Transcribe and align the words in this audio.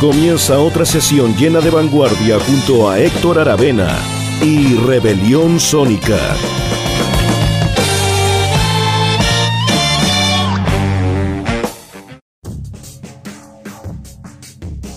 Comienza 0.00 0.60
otra 0.60 0.84
sesión 0.84 1.34
llena 1.38 1.62
de 1.62 1.70
vanguardia 1.70 2.38
junto 2.38 2.90
a 2.90 3.00
Héctor 3.00 3.38
Aravena 3.38 3.98
y 4.42 4.74
Rebelión 4.74 5.58
Sónica. 5.58 6.36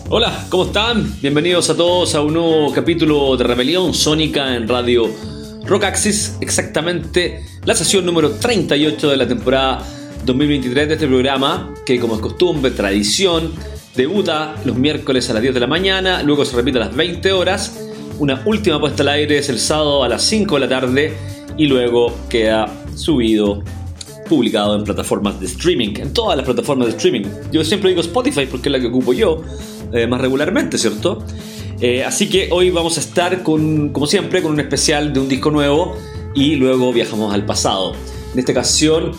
Hola, 0.09 0.45
¿cómo 0.49 0.65
están? 0.65 1.15
Bienvenidos 1.21 1.69
a 1.69 1.77
todos 1.77 2.13
a 2.15 2.21
un 2.21 2.33
nuevo 2.33 2.73
capítulo 2.73 3.37
de 3.37 3.45
Rebelión 3.45 3.93
Sónica 3.93 4.53
en 4.57 4.67
Radio 4.67 5.09
Rock 5.65 5.85
Axis, 5.85 6.35
exactamente 6.41 7.41
la 7.63 7.73
sesión 7.73 8.05
número 8.05 8.31
38 8.31 9.11
de 9.11 9.15
la 9.15 9.25
temporada 9.29 9.81
2023 10.25 10.89
de 10.89 10.93
este 10.95 11.07
programa, 11.07 11.73
que 11.85 12.01
como 12.01 12.15
es 12.15 12.21
costumbre, 12.21 12.71
tradición, 12.71 13.53
debuta 13.95 14.55
los 14.65 14.77
miércoles 14.77 15.29
a 15.29 15.33
las 15.33 15.41
10 15.41 15.53
de 15.53 15.59
la 15.59 15.67
mañana, 15.67 16.23
luego 16.23 16.45
se 16.45 16.55
repite 16.55 16.77
a 16.77 16.81
las 16.81 16.95
20 16.95 17.31
horas, 17.31 17.89
una 18.19 18.41
última 18.45 18.79
puesta 18.79 19.03
al 19.03 19.09
aire 19.09 19.37
es 19.37 19.49
el 19.49 19.59
sábado 19.59 20.03
a 20.03 20.09
las 20.09 20.23
5 20.23 20.55
de 20.55 20.59
la 20.61 20.67
tarde 20.67 21.13
y 21.57 21.67
luego 21.67 22.13
queda 22.29 22.67
subido, 22.95 23.63
publicado 24.27 24.75
en 24.75 24.83
plataformas 24.83 25.39
de 25.39 25.45
streaming, 25.47 25.93
en 25.97 26.13
todas 26.13 26.37
las 26.37 26.45
plataformas 26.45 26.87
de 26.87 26.91
streaming. 26.93 27.23
Yo 27.51 27.63
siempre 27.63 27.89
digo 27.89 28.01
Spotify 28.01 28.45
porque 28.45 28.69
es 28.69 28.73
la 28.73 28.79
que 28.79 28.87
ocupo 28.87 29.13
yo 29.13 29.41
eh, 29.93 30.05
más 30.05 30.21
regularmente, 30.21 30.77
¿cierto? 30.77 31.23
Eh, 31.81 32.03
así 32.03 32.27
que 32.27 32.49
hoy 32.51 32.69
vamos 32.71 32.97
a 32.97 32.99
estar 32.99 33.41
con, 33.41 33.89
como 33.89 34.05
siempre, 34.05 34.41
con 34.41 34.51
un 34.51 34.59
especial 34.59 35.13
de 35.13 35.19
un 35.21 35.29
disco 35.29 35.49
nuevo 35.49 35.95
y 36.35 36.55
luego 36.55 36.91
viajamos 36.91 37.33
al 37.33 37.45
pasado. 37.45 37.93
En 38.33 38.39
esta 38.39 38.51
ocasión, 38.51 39.13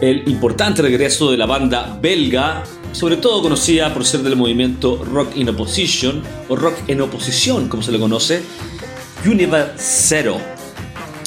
el 0.00 0.26
importante 0.26 0.82
regreso 0.82 1.30
de 1.30 1.36
la 1.36 1.46
banda 1.46 1.98
belga 2.00 2.64
sobre 2.96 3.18
todo 3.18 3.42
conocida 3.42 3.92
por 3.92 4.06
ser 4.06 4.22
del 4.22 4.36
movimiento 4.36 5.04
Rock 5.04 5.36
in 5.36 5.50
Opposition, 5.50 6.22
o 6.48 6.56
Rock 6.56 6.76
en 6.88 7.02
Oposición, 7.02 7.68
como 7.68 7.82
se 7.82 7.92
le 7.92 7.98
conoce, 7.98 8.40
Universe 9.26 9.74
Zero. 9.76 10.38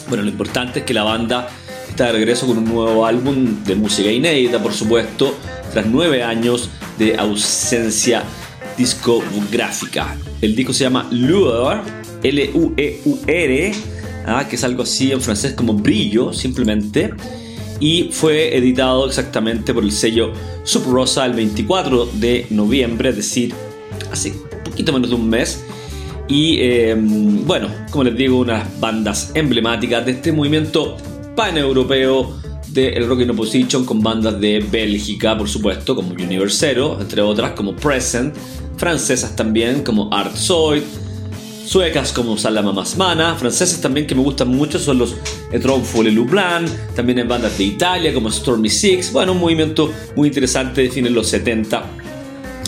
Bueno, 0.08 0.24
lo 0.24 0.32
importante 0.32 0.80
es 0.80 0.86
que 0.86 0.96
la 0.96 1.04
banda 1.04 1.48
está 1.88 2.08
de 2.08 2.14
regreso 2.14 2.48
con 2.48 2.58
un 2.58 2.66
nuevo 2.66 3.06
álbum 3.06 3.64
de 3.64 3.76
música 3.76 4.12
inédita, 4.12 4.60
por 4.64 4.74
supuesto, 4.74 5.36
tras 5.72 5.86
nueve 5.86 6.24
años 6.24 6.72
de 6.98 7.16
ausencia 7.16 8.24
discográfica. 8.76 10.18
El 10.42 10.56
disco 10.56 10.74
se 10.74 10.86
llama 10.86 11.08
Lueur, 11.12 11.84
L-U-E-U-R, 12.24 13.72
¿ah? 14.26 14.48
que 14.50 14.56
es 14.56 14.64
algo 14.64 14.82
así 14.82 15.12
en 15.12 15.22
francés 15.22 15.54
como 15.54 15.76
brillo, 15.76 16.34
simplemente 16.34 17.14
y 17.80 18.10
fue 18.12 18.56
editado 18.58 19.08
exactamente 19.08 19.74
por 19.74 19.84
el 19.84 19.92
sello 19.92 20.34
Sub 20.64 20.86
Rosa 20.92 21.26
el 21.26 21.34
24 21.34 22.10
de 22.14 22.46
noviembre, 22.50 23.10
es 23.10 23.16
decir, 23.18 23.54
hace 24.12 24.34
poquito 24.64 24.94
menos 24.94 25.10
de 25.10 25.16
un 25.16 25.30
mes. 25.30 25.64
Y 26.28 26.60
em, 26.62 27.46
bueno, 27.46 27.70
como 27.92 28.04
les 28.04 28.16
digo, 28.16 28.38
unas 28.38 28.80
bandas 28.80 29.32
emblemáticas 29.34 30.06
de 30.06 30.12
este 30.12 30.32
movimiento 30.32 30.98
pan-europeo 31.36 32.40
del 32.68 33.08
rock 33.08 33.22
in 33.22 33.32
opposition 33.32 33.84
con 33.84 34.02
bandas 34.02 34.40
de 34.40 34.60
Bélgica, 34.60 35.38
por 35.38 35.50
supuesto, 35.50 35.96
como 35.96 36.12
Universero, 36.12 37.00
entre 37.02 37.22
otras, 37.22 37.54
como 37.54 37.76
Present, 37.76 38.36
francesas 38.78 39.36
también, 39.36 39.84
como 39.84 40.14
Art 40.14 40.36
Soy, 40.36 40.84
suecas 41.70 42.12
como 42.12 42.36
Salama 42.36 42.74
Masmana, 42.74 43.36
franceses 43.36 43.80
también 43.80 44.08
que 44.08 44.16
me 44.16 44.24
gustan 44.24 44.48
mucho 44.48 44.80
son 44.80 44.98
los 44.98 45.16
Etronfo 45.52 46.02
Le 46.02 46.12
Lublin, 46.12 46.66
también 46.96 47.20
en 47.20 47.28
bandas 47.28 47.60
de 47.60 47.64
Italia 47.64 48.12
como 48.12 48.32
Stormy 48.32 48.72
Six, 48.72 49.12
bueno, 49.12 49.34
un 49.34 49.40
movimiento 49.40 49.94
muy 50.16 50.30
interesante 50.30 50.82
de 50.82 50.90
fines 50.90 51.12
de 51.12 51.16
los 51.16 51.28
70 51.28 51.84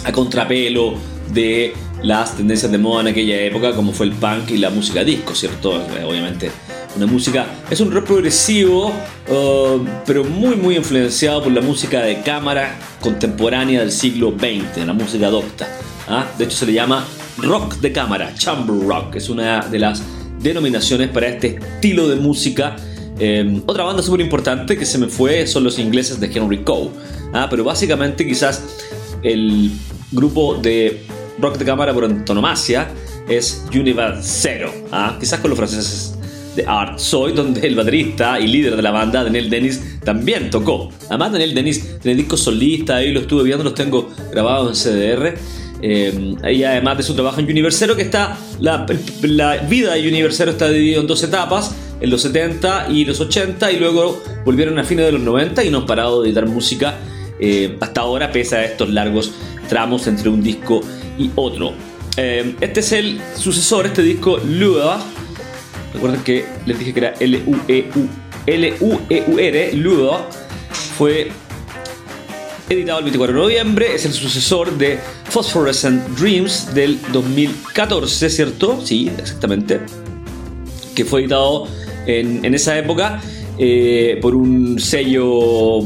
a 0.03 0.11
contrapelo 0.11 0.93
de 1.33 1.73
las 2.03 2.37
tendencias 2.37 2.71
de 2.71 2.77
moda 2.77 3.01
en 3.01 3.07
aquella 3.07 3.41
época 3.41 3.73
como 3.75 3.91
fue 3.91 4.05
el 4.05 4.11
punk 4.11 4.51
y 4.51 4.57
la 4.57 4.69
música 4.69 5.03
disco, 5.03 5.33
¿cierto? 5.33 5.81
Eh, 5.81 6.03
obviamente 6.05 6.51
una 6.95 7.07
música, 7.07 7.47
es 7.71 7.79
un 7.79 7.89
rock 7.89 8.05
progresivo, 8.05 8.89
uh, 8.89 9.83
pero 10.05 10.25
muy 10.25 10.57
muy 10.57 10.75
influenciado 10.75 11.41
por 11.41 11.51
la 11.51 11.61
música 11.61 12.01
de 12.01 12.21
cámara 12.21 12.77
contemporánea 12.99 13.79
del 13.79 13.91
siglo 13.91 14.35
XX, 14.37 14.85
la 14.85 14.93
música 14.93 15.31
docta. 15.31 15.67
¿ah? 16.07 16.27
De 16.37 16.43
hecho 16.43 16.57
se 16.57 16.67
le 16.67 16.73
llama 16.73 17.03
rock 17.41 17.75
de 17.77 17.91
cámara, 17.91 18.33
chamber 18.35 18.87
rock, 18.87 19.15
es 19.15 19.29
una 19.29 19.61
de 19.61 19.79
las 19.79 20.03
denominaciones 20.41 21.09
para 21.09 21.27
este 21.27 21.59
estilo 21.59 22.07
de 22.07 22.15
música. 22.15 22.75
Em, 23.19 23.61
otra 23.65 23.83
banda 23.83 24.01
súper 24.01 24.21
importante 24.21 24.77
que 24.77 24.85
se 24.85 24.97
me 24.97 25.07
fue 25.07 25.45
son 25.47 25.63
los 25.63 25.77
ingleses 25.77 26.19
de 26.19 26.27
Henry 26.27 26.63
Coe, 26.63 26.89
¿ah? 27.33 27.47
pero 27.49 27.63
básicamente 27.63 28.25
quizás 28.25 28.63
el 29.23 29.71
grupo 30.11 30.55
de 30.55 31.03
rock 31.39 31.57
de 31.57 31.65
cámara 31.65 31.93
por 31.93 32.05
antonomasia 32.05 32.89
es 33.27 33.65
Universe 33.73 34.21
Zero, 34.23 34.71
¿ah? 34.91 35.17
quizás 35.19 35.39
con 35.39 35.49
los 35.49 35.57
franceses 35.57 36.15
de 36.55 36.65
Art 36.65 36.99
Soy, 36.99 37.33
donde 37.35 37.65
el 37.67 37.75
baterista 37.75 38.39
y 38.39 38.47
líder 38.47 38.75
de 38.75 38.81
la 38.81 38.91
banda, 38.91 39.23
Daniel 39.23 39.49
Dennis, 39.49 39.99
también 40.03 40.49
tocó. 40.49 40.89
Además, 41.09 41.31
Daniel 41.31 41.53
Dennis 41.53 41.99
tiene 42.01 42.17
discos 42.17 42.41
solistas, 42.41 42.97
ahí 42.97 43.11
lo 43.11 43.21
estuve 43.21 43.43
viendo, 43.43 43.63
los 43.63 43.75
tengo 43.75 44.09
grabados 44.31 44.85
en 44.85 44.93
CDR. 44.93 45.37
Eh, 45.81 46.35
y 46.51 46.63
además 46.63 46.97
de 46.97 47.03
su 47.03 47.15
trabajo 47.15 47.39
en 47.39 47.45
Universero, 47.45 47.95
que 47.95 48.03
está 48.03 48.37
la, 48.59 48.85
vida 49.67 49.93
de 49.93 50.07
Universero 50.07 50.51
está 50.51 50.69
dividida 50.69 50.99
en 50.99 51.07
dos 51.07 51.23
etapas, 51.23 51.75
en 51.99 52.09
los 52.09 52.21
70 52.21 52.87
y 52.89 53.05
los 53.05 53.19
80, 53.19 53.71
y 53.71 53.79
luego 53.79 54.21
volvieron 54.45 54.77
a 54.79 54.83
fines 54.83 55.05
de 55.05 55.13
los 55.13 55.21
90 55.21 55.63
y 55.63 55.69
no 55.69 55.79
han 55.79 55.85
parado 55.85 56.21
de 56.21 56.29
editar 56.29 56.45
música 56.47 56.95
eh, 57.39 57.77
hasta 57.79 58.01
ahora, 58.01 58.31
pese 58.31 58.55
a 58.55 58.65
estos 58.65 58.89
largos 58.89 59.31
tramos 59.67 60.05
entre 60.07 60.29
un 60.29 60.43
disco 60.43 60.81
y 61.17 61.31
otro. 61.35 61.73
Eh, 62.17 62.55
este 62.61 62.81
es 62.81 62.91
el 62.91 63.21
sucesor, 63.35 63.85
este 63.85 64.03
disco 64.03 64.37
Lua. 64.37 65.01
Recuerden 65.93 66.21
que 66.23 66.45
les 66.65 66.77
dije 66.77 66.93
que 66.93 66.99
era 66.99 67.13
L-U-E-U. 67.19 68.07
L-U-E-U-R, 68.45 69.73
Lua. 69.73 70.27
Fue 70.97 71.31
editado 72.69 72.99
el 72.99 73.05
24 73.05 73.35
de 73.35 73.41
noviembre, 73.41 73.95
es 73.95 74.05
el 74.05 74.13
sucesor 74.13 74.77
de 74.77 74.99
Phosphorescent 75.31 76.09
Dreams 76.19 76.73
del 76.73 76.99
2014, 77.13 78.29
¿cierto? 78.29 78.81
Sí, 78.83 79.09
exactamente. 79.17 79.79
Que 80.93 81.05
fue 81.05 81.21
editado 81.21 81.69
en, 82.05 82.53
esa 82.53 82.77
época 82.77 83.21
eh, 83.57 84.19
por 84.21 84.35
un 84.35 84.77
sello 84.77 85.83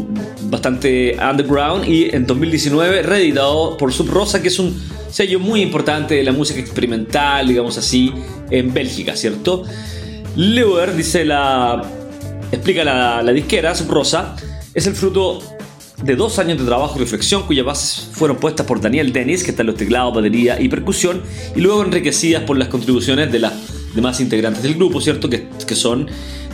bastante 0.49 1.15
underground 1.21 1.87
y 1.87 2.09
en 2.09 2.25
2019 2.25 3.03
reeditado 3.03 3.77
por 3.77 3.93
Sub 3.93 4.09
Rosa, 4.09 4.41
que 4.41 4.47
es 4.47 4.57
un 4.57 4.81
sello 5.11 5.39
muy 5.39 5.61
importante 5.61 6.15
de 6.15 6.23
la 6.23 6.31
música 6.31 6.59
experimental, 6.59 7.47
digamos 7.47 7.77
así, 7.77 8.11
en 8.49 8.73
Bélgica, 8.73 9.15
¿cierto? 9.15 9.63
Lewer 10.35 10.95
dice 10.95 11.23
la. 11.23 11.83
explica 12.51 12.83
la, 12.83 13.21
la 13.21 13.31
disquera, 13.31 13.75
Sub 13.75 13.91
Rosa, 13.91 14.35
es 14.73 14.87
el 14.87 14.95
fruto 14.95 15.54
de 16.03 16.15
dos 16.15 16.39
años 16.39 16.59
de 16.59 16.65
trabajo 16.65 16.95
y 16.97 16.99
reflexión 16.99 17.43
cuyas 17.43 17.65
bases 17.65 18.09
fueron 18.11 18.37
puestas 18.37 18.65
por 18.65 18.81
Daniel 18.81 19.13
Dennis, 19.13 19.43
que 19.43 19.51
está 19.51 19.63
en 19.63 19.67
los 19.67 19.77
teclados, 19.77 20.13
batería 20.13 20.59
y 20.59 20.67
percusión, 20.67 21.21
y 21.55 21.61
luego 21.61 21.83
enriquecidas 21.83 22.43
por 22.43 22.57
las 22.57 22.67
contribuciones 22.67 23.31
de 23.31 23.39
las 23.39 23.53
demás 23.93 24.19
integrantes 24.19 24.61
del 24.63 24.75
grupo, 24.75 24.99
¿cierto? 24.99 25.29
Que, 25.29 25.47
que 25.65 25.75
son 25.75 26.07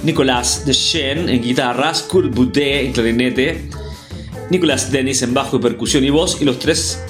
Nicolás 0.03 0.63
Deschen 0.65 1.29
en 1.29 1.41
guitarras, 1.41 2.03
Kurt 2.03 2.33
Boudet 2.33 2.85
en 2.85 2.93
clarinete, 2.93 3.69
Nicolás 4.49 4.91
Dennis 4.91 5.21
en 5.21 5.33
bajo 5.33 5.57
y 5.57 5.59
percusión 5.59 6.03
y 6.03 6.09
voz, 6.09 6.41
y 6.41 6.45
los 6.45 6.59
tres... 6.59 7.03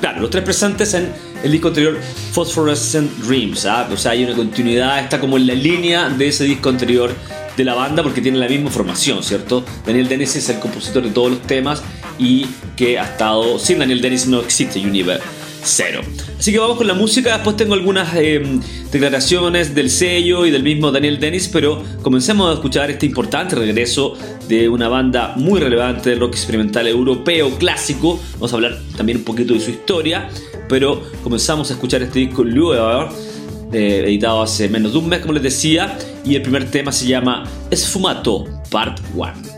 Claro, 0.00 0.20
los 0.20 0.30
tres 0.30 0.42
presentes 0.42 0.94
en 0.94 1.08
el 1.44 1.52
disco 1.52 1.68
anterior 1.68 1.98
Phosphorescent 2.32 3.10
Dreams, 3.18 3.66
¿ah? 3.66 3.88
o 3.92 3.96
sea, 3.96 4.12
hay 4.12 4.24
una 4.24 4.34
continuidad, 4.34 4.98
está 5.00 5.20
como 5.20 5.36
en 5.36 5.46
la 5.46 5.54
línea 5.54 6.08
de 6.08 6.28
ese 6.28 6.44
disco 6.44 6.68
anterior 6.68 7.12
de 7.56 7.64
la 7.64 7.74
banda 7.74 8.02
porque 8.02 8.20
tiene 8.20 8.38
la 8.38 8.48
misma 8.48 8.70
formación, 8.70 9.22
¿cierto? 9.22 9.64
Daniel 9.86 10.08
Dennis 10.08 10.36
es 10.36 10.48
el 10.48 10.58
compositor 10.58 11.02
de 11.02 11.10
todos 11.10 11.30
los 11.30 11.42
temas 11.42 11.82
y 12.18 12.46
que 12.76 12.98
ha 12.98 13.04
estado. 13.04 13.58
Sin 13.58 13.78
Daniel 13.78 14.00
Dennis 14.00 14.26
no 14.26 14.40
existe 14.40 14.78
Universe 14.78 15.22
Cero. 15.64 16.00
Así 16.38 16.50
que 16.50 16.58
vamos 16.58 16.76
con 16.76 16.86
la 16.86 16.94
música. 16.94 17.34
Después 17.34 17.56
tengo 17.56 17.74
algunas 17.74 18.14
em, 18.16 18.60
declaraciones 18.90 19.74
del 19.74 19.90
sello 19.90 20.44
y 20.44 20.50
del 20.50 20.62
mismo 20.62 20.90
Daniel 20.90 21.20
Dennis, 21.20 21.48
pero 21.48 21.82
comencemos 22.02 22.50
a 22.50 22.54
escuchar 22.54 22.90
este 22.90 23.06
importante 23.06 23.54
regreso 23.54 24.14
de 24.48 24.68
una 24.68 24.88
banda 24.88 25.34
muy 25.36 25.60
relevante 25.60 26.10
del 26.10 26.20
rock 26.20 26.32
experimental 26.34 26.88
europeo 26.88 27.50
clásico. 27.58 28.20
Vamos 28.34 28.52
a 28.52 28.56
hablar 28.56 28.80
también 28.96 29.18
un 29.18 29.24
poquito 29.24 29.54
de 29.54 29.60
su 29.60 29.70
historia, 29.70 30.28
pero 30.68 31.02
comenzamos 31.22 31.70
a 31.70 31.74
escuchar 31.74 32.02
este 32.02 32.18
disco 32.18 32.42
luego 32.42 33.08
editado 33.72 34.42
hace 34.42 34.68
menos 34.68 34.92
de 34.92 34.98
un 34.98 35.08
mes, 35.08 35.20
como 35.20 35.32
les 35.32 35.42
decía, 35.42 35.98
y 36.24 36.34
el 36.34 36.42
primer 36.42 36.70
tema 36.70 36.92
se 36.92 37.06
llama 37.06 37.44
Esfumato 37.70 38.44
Part 38.70 39.00
1. 39.14 39.51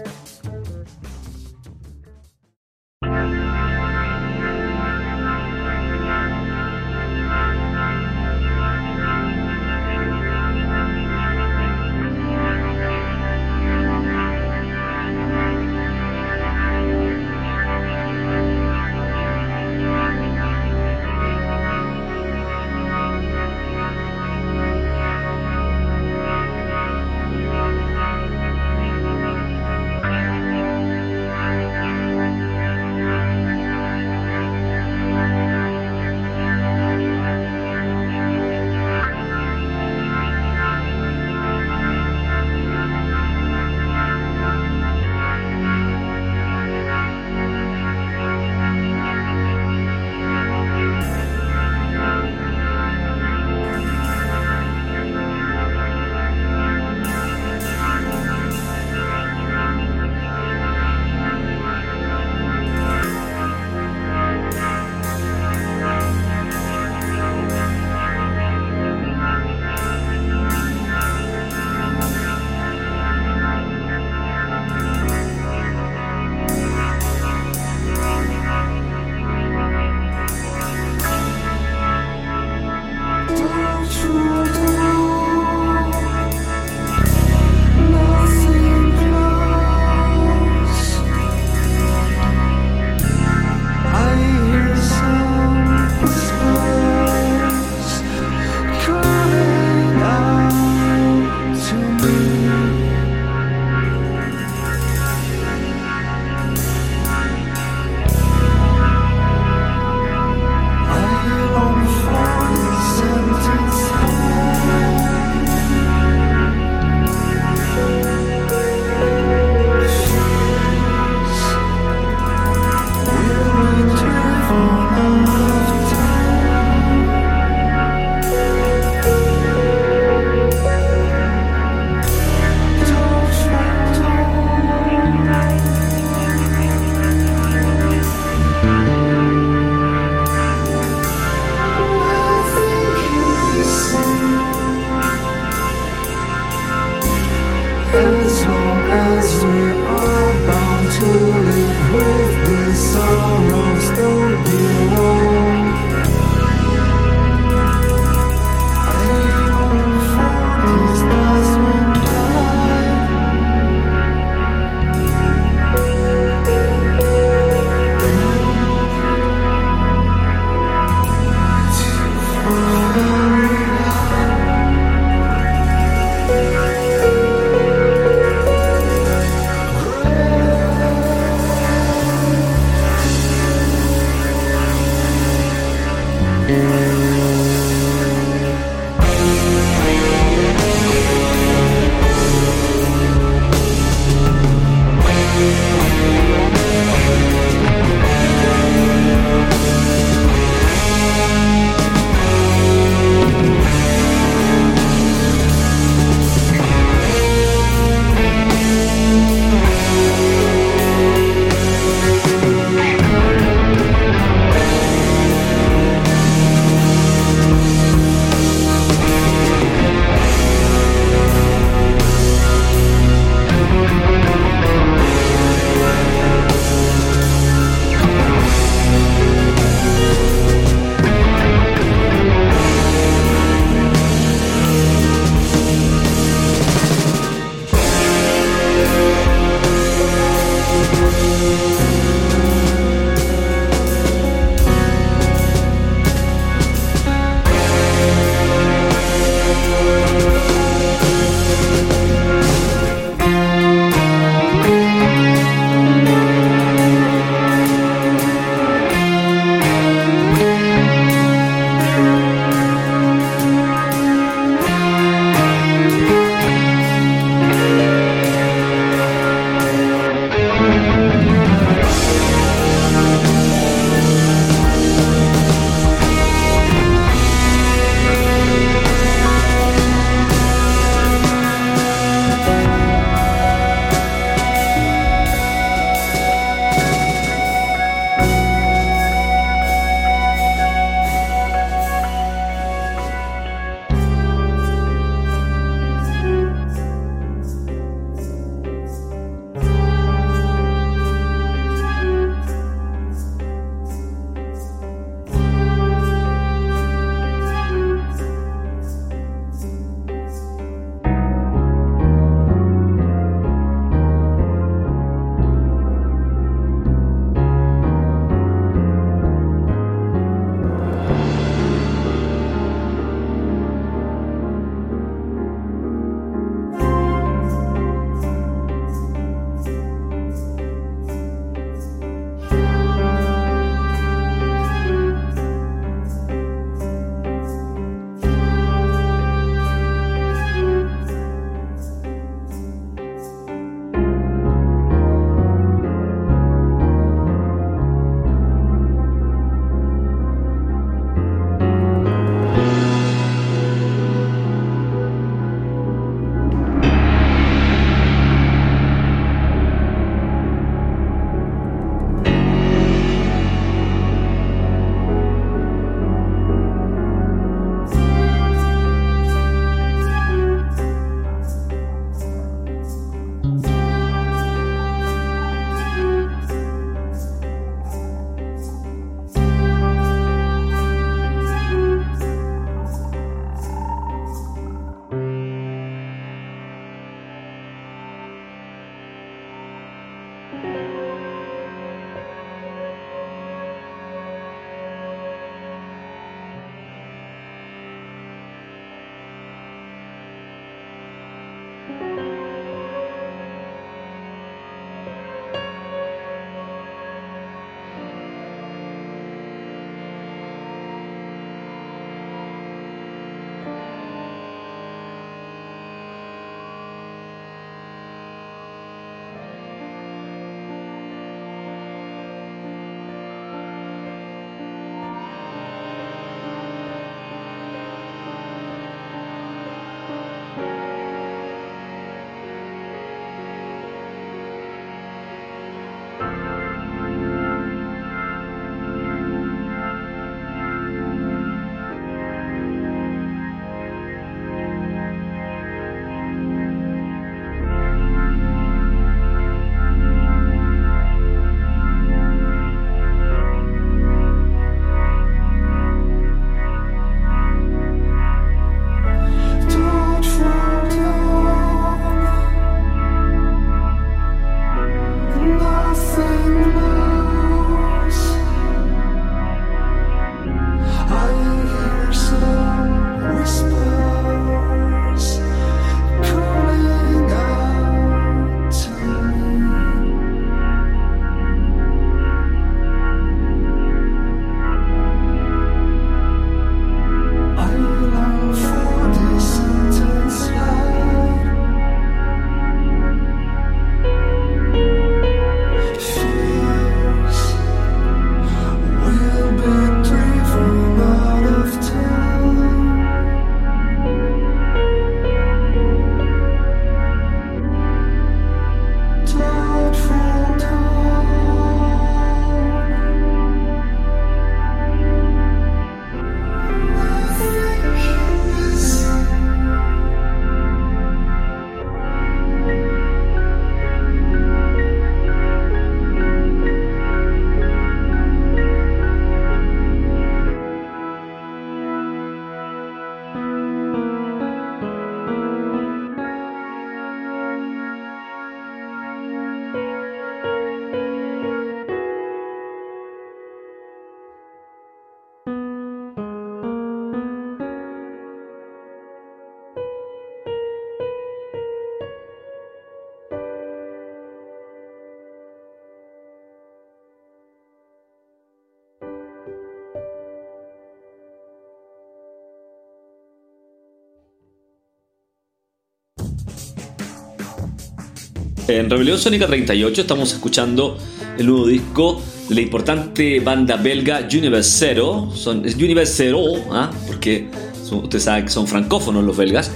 En 568.66 568.88
Rebelión 568.88 569.18
Sónica 569.18 569.46
38 569.46 570.00
estamos 570.00 570.32
escuchando 570.32 570.96
el 571.36 571.46
nuevo 571.46 571.66
disco 571.66 572.22
de 572.48 572.54
la 572.54 572.60
importante 572.62 573.38
banda 573.40 573.76
belga 573.76 574.26
Universe 574.32 574.70
Zero. 574.78 575.30
Son, 575.34 575.66
es 575.66 575.74
Universe 575.74 576.14
Zero, 576.14 576.40
¿ah? 576.70 576.90
porque 577.06 577.48
ustedes 577.90 578.24
saben 578.24 578.46
que 578.46 578.50
son 578.50 578.66
francófonos 578.66 579.22
los 579.22 579.36
belgas. 579.36 579.70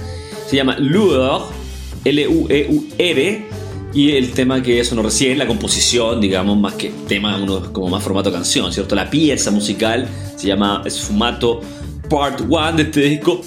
Se 0.47 0.55
llama 0.55 0.77
Lueur, 0.79 1.43
L-U-E-U-R. 2.03 3.45
Y 3.93 4.11
el 4.11 4.31
tema 4.31 4.61
que 4.63 4.83
sonó 4.83 5.03
recién, 5.03 5.37
la 5.37 5.45
composición, 5.45 6.19
digamos, 6.19 6.57
más 6.57 6.73
que 6.73 6.91
tema, 7.07 7.39
como 7.71 7.89
más 7.89 8.03
formato 8.03 8.31
canción, 8.31 8.73
¿cierto? 8.73 8.95
La 8.95 9.09
pieza 9.09 9.51
musical 9.51 10.07
se 10.35 10.47
llama 10.47 10.81
Esfumato 10.85 11.61
Part 12.09 12.41
1 12.41 12.73
de 12.73 12.83
este 12.83 13.01
disco, 13.01 13.41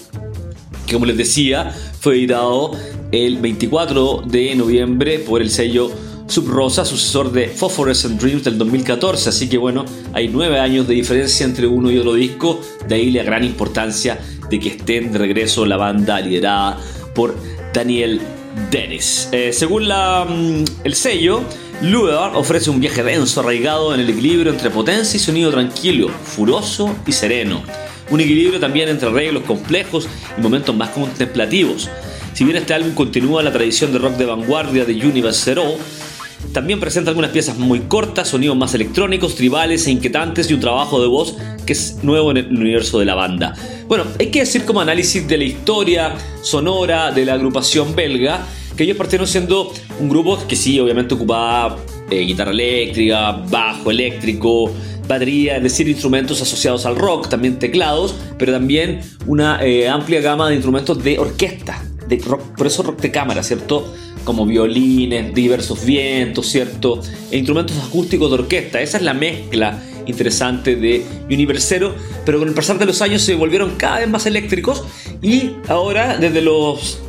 que 0.86 0.94
como 0.94 1.06
les 1.06 1.16
decía, 1.16 1.72
fue 2.00 2.16
editado 2.16 2.72
el 3.12 3.38
24 3.38 4.24
de 4.26 4.54
noviembre 4.54 5.18
por 5.18 5.42
el 5.42 5.50
sello 5.50 5.90
Subrosa, 6.26 6.86
sucesor 6.86 7.30
de 7.30 7.48
Phosphorescent 7.48 8.18
Dreams 8.20 8.44
del 8.44 8.56
2014. 8.56 9.28
Así 9.28 9.48
que 9.48 9.58
bueno, 9.58 9.84
hay 10.14 10.28
nueve 10.28 10.58
años 10.58 10.88
de 10.88 10.94
diferencia 10.94 11.44
entre 11.44 11.66
uno 11.66 11.90
y 11.90 11.98
otro 11.98 12.14
disco, 12.14 12.58
de 12.88 12.94
ahí 12.94 13.10
la 13.10 13.22
gran 13.22 13.44
importancia 13.44 14.18
de 14.48 14.58
que 14.58 14.70
estén 14.70 15.12
de 15.12 15.18
regreso 15.18 15.66
la 15.66 15.76
banda 15.76 16.20
liderada 16.20 16.78
por 17.14 17.36
Daniel 17.74 18.20
Dennis. 18.70 19.28
Eh, 19.32 19.52
según 19.52 19.88
la, 19.88 20.24
mm, 20.24 20.64
el 20.84 20.94
sello, 20.94 21.42
Luar 21.82 22.36
ofrece 22.36 22.70
un 22.70 22.80
viaje 22.80 23.02
denso 23.02 23.40
arraigado 23.40 23.92
en 23.92 24.00
el 24.00 24.08
equilibrio 24.08 24.52
entre 24.52 24.70
potencia 24.70 25.16
y 25.16 25.20
sonido 25.20 25.50
tranquilo, 25.50 26.08
furoso 26.08 26.94
y 27.06 27.12
sereno. 27.12 27.62
Un 28.10 28.20
equilibrio 28.20 28.60
también 28.60 28.88
entre 28.88 29.08
arreglos 29.08 29.42
complejos 29.42 30.08
y 30.38 30.40
momentos 30.40 30.74
más 30.76 30.90
contemplativos. 30.90 31.90
Si 32.34 32.44
bien 32.44 32.56
este 32.56 32.74
álbum 32.74 32.94
continúa 32.94 33.42
la 33.42 33.52
tradición 33.52 33.92
de 33.92 33.98
rock 33.98 34.14
de 34.14 34.26
vanguardia 34.26 34.84
de 34.84 34.94
Universe 34.94 35.42
Zero, 35.44 35.76
también 36.52 36.80
presenta 36.80 37.10
algunas 37.10 37.30
piezas 37.30 37.56
muy 37.56 37.80
cortas, 37.80 38.28
sonidos 38.28 38.56
más 38.56 38.74
electrónicos, 38.74 39.36
tribales 39.36 39.86
e 39.86 39.90
inquietantes 39.90 40.50
y 40.50 40.54
un 40.54 40.60
trabajo 40.60 41.00
de 41.00 41.08
voz 41.08 41.36
que 41.66 41.72
es 41.72 42.02
nuevo 42.02 42.30
en 42.30 42.38
el 42.38 42.56
universo 42.56 42.98
de 42.98 43.04
la 43.04 43.14
banda. 43.14 43.54
Bueno, 43.86 44.04
hay 44.18 44.30
que 44.30 44.40
decir 44.40 44.64
como 44.64 44.80
análisis 44.80 45.26
de 45.26 45.38
la 45.38 45.44
historia 45.44 46.14
sonora 46.42 47.12
de 47.12 47.24
la 47.24 47.34
agrupación 47.34 47.94
belga 47.94 48.46
que 48.76 48.84
ellos 48.84 48.96
partieron 48.96 49.26
siendo 49.26 49.72
un 50.00 50.08
grupo 50.08 50.38
que 50.48 50.56
sí, 50.56 50.80
obviamente 50.80 51.14
ocupaba 51.14 51.76
eh, 52.10 52.20
guitarra 52.20 52.52
eléctrica, 52.52 53.32
bajo 53.32 53.90
eléctrico, 53.90 54.72
batería, 55.06 55.56
es 55.56 55.62
decir, 55.62 55.88
instrumentos 55.88 56.40
asociados 56.40 56.86
al 56.86 56.96
rock, 56.96 57.28
también 57.28 57.58
teclados, 57.58 58.14
pero 58.38 58.52
también 58.52 59.00
una 59.26 59.62
eh, 59.62 59.88
amplia 59.88 60.20
gama 60.20 60.48
de 60.48 60.54
instrumentos 60.54 61.02
de 61.02 61.18
orquesta, 61.18 61.82
por 62.18 62.66
eso 62.66 62.82
rock 62.82 63.00
de 63.00 63.10
cámara, 63.10 63.42
¿cierto? 63.42 63.92
Como 64.24 64.46
violines, 64.46 65.34
diversos 65.34 65.84
vientos, 65.84 66.46
¿cierto? 66.46 67.00
E 67.30 67.36
instrumentos 67.38 67.76
acústicos 67.78 68.30
de 68.30 68.34
orquesta. 68.34 68.80
Esa 68.80 68.98
es 68.98 69.02
la 69.02 69.14
mezcla 69.14 69.82
interesante 70.06 70.76
de 70.76 71.04
Universero, 71.26 71.94
pero 72.24 72.38
con 72.38 72.48
el 72.48 72.54
pasar 72.54 72.78
de 72.78 72.86
los 72.86 73.02
años 73.02 73.22
se 73.22 73.34
volvieron 73.34 73.76
cada 73.76 74.00
vez 74.00 74.08
más 74.08 74.26
eléctricos 74.26 74.84
y 75.20 75.52
ahora 75.68 76.18
desde 76.18 76.40
los 76.40 77.00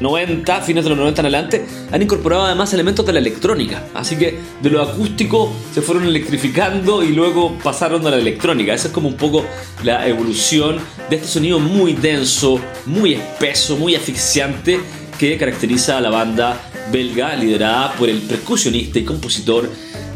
90, 0.00 0.60
fines 0.62 0.84
de 0.84 0.90
los 0.90 0.98
90 0.98 1.20
en 1.20 1.26
adelante, 1.26 1.66
han 1.90 2.02
incorporado 2.02 2.44
además 2.44 2.72
elementos 2.72 3.04
de 3.04 3.12
la 3.12 3.18
electrónica. 3.18 3.84
Así 3.94 4.16
que 4.16 4.38
de 4.62 4.70
lo 4.70 4.82
acústico 4.82 5.52
se 5.72 5.82
fueron 5.82 6.04
electrificando 6.04 7.02
y 7.02 7.08
luego 7.08 7.56
pasaron 7.62 8.06
a 8.06 8.10
la 8.10 8.16
electrónica. 8.16 8.74
Esa 8.74 8.88
es 8.88 8.94
como 8.94 9.08
un 9.08 9.16
poco 9.16 9.44
la 9.82 10.06
evolución 10.06 10.78
de 11.10 11.16
este 11.16 11.28
sonido 11.28 11.58
muy 11.58 11.94
denso, 11.94 12.60
muy 12.86 13.14
espeso, 13.14 13.76
muy 13.76 13.94
asfixiante 13.94 14.80
que 15.18 15.36
caracteriza 15.36 15.98
a 15.98 16.00
la 16.00 16.10
banda 16.10 16.60
belga 16.92 17.34
liderada 17.36 17.92
por 17.94 18.08
el 18.08 18.18
percusionista 18.22 18.98
y 18.98 19.04
compositor 19.04 19.68